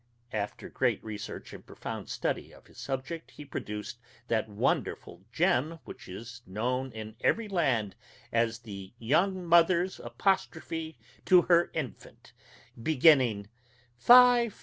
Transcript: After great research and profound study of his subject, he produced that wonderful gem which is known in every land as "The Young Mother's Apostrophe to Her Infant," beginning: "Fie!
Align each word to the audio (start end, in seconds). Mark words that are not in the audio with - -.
After 0.33 0.67
great 0.67 1.03
research 1.03 1.53
and 1.53 1.63
profound 1.63 2.09
study 2.09 2.51
of 2.51 2.65
his 2.65 2.79
subject, 2.79 3.29
he 3.29 3.45
produced 3.45 3.99
that 4.29 4.49
wonderful 4.49 5.25
gem 5.31 5.77
which 5.85 6.07
is 6.09 6.41
known 6.47 6.91
in 6.91 7.15
every 7.23 7.47
land 7.47 7.95
as 8.31 8.57
"The 8.61 8.93
Young 8.97 9.45
Mother's 9.45 9.99
Apostrophe 9.99 10.97
to 11.25 11.43
Her 11.43 11.69
Infant," 11.75 12.33
beginning: 12.81 13.51
"Fie! 13.95 14.49